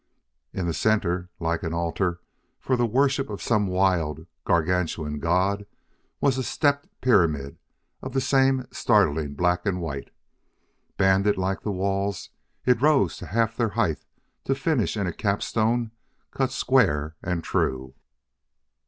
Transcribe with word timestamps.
In 0.51 0.65
the 0.65 0.73
center, 0.73 1.29
like 1.39 1.61
an 1.61 1.75
altar 1.75 2.21
for 2.59 2.75
the 2.75 2.87
worship 2.87 3.29
of 3.29 3.39
some 3.39 3.67
wild, 3.67 4.25
gargantuan 4.45 5.19
god, 5.19 5.67
was 6.19 6.39
a 6.39 6.43
stepped 6.43 6.87
pyramid 7.01 7.59
of 8.01 8.13
the 8.13 8.19
same 8.19 8.65
startling 8.71 9.35
black 9.35 9.63
and 9.63 9.79
white. 9.79 10.09
Banded 10.97 11.37
like 11.37 11.61
the 11.61 11.69
walls, 11.71 12.31
it 12.65 12.81
rose 12.81 13.15
to 13.17 13.27
half 13.27 13.55
their 13.55 13.69
height 13.77 14.03
to 14.45 14.55
finish 14.55 14.97
in 14.97 15.05
a 15.05 15.13
capstone 15.13 15.91
cut 16.31 16.51
square 16.51 17.15
and 17.21 17.43
true. 17.43 17.93